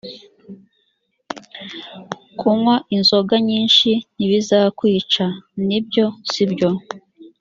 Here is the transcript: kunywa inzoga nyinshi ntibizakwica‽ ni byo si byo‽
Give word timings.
kunywa 2.39 2.75
inzoga 2.95 3.35
nyinshi 3.47 3.89
ntibizakwica‽ 4.15 5.35
ni 5.67 5.77
byo 5.85 6.05
si 6.31 6.43
byo‽ 6.51 6.69